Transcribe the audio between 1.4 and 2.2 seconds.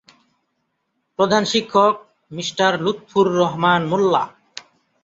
শিক্ষক-